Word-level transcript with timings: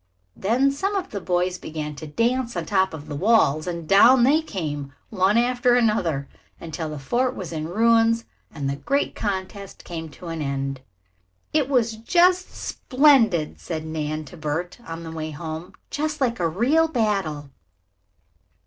Then 0.35 0.71
some 0.71 0.95
of 0.95 1.11
the 1.11 1.21
boys 1.21 1.59
began 1.59 1.93
to 1.97 2.07
dance 2.07 2.55
on 2.57 2.63
the 2.63 2.69
top 2.71 2.91
of 2.91 3.07
the 3.07 3.13
walls, 3.13 3.67
and 3.67 3.87
down 3.87 4.23
they 4.23 4.41
came, 4.41 4.91
one 5.11 5.37
after 5.37 5.75
another, 5.75 6.27
until 6.59 6.89
the 6.89 6.97
fort 6.97 7.35
was 7.35 7.53
in 7.53 7.67
ruins, 7.67 8.25
and 8.51 8.67
the 8.67 8.77
great 8.77 9.13
contest 9.13 9.83
came 9.83 10.09
to 10.09 10.29
an 10.29 10.41
end. 10.41 10.81
"It 11.53 11.69
was 11.69 11.91
just 11.95 12.49
splendid!" 12.51 13.59
said 13.59 13.85
Nan 13.85 14.25
to 14.25 14.35
Bert, 14.37 14.79
on 14.87 15.03
the 15.03 15.11
way 15.11 15.29
home. 15.29 15.73
"Just 15.91 16.19
like 16.19 16.39
a 16.39 16.49
real 16.49 16.87
battle." 16.87 17.51